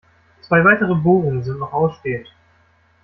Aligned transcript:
Zwei 0.41 0.63
weitere 0.65 0.95
Bohrungen 0.95 1.43
sind 1.43 1.59
noch 1.59 1.73
ausstehend. 1.73 2.27